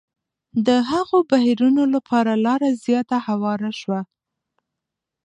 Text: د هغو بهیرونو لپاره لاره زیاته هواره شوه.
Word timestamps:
د 0.67 0.69
هغو 0.89 1.17
بهیرونو 1.31 1.83
لپاره 1.93 2.31
لاره 2.45 2.69
زیاته 2.85 3.17
هواره 3.27 3.71
شوه. 3.79 4.01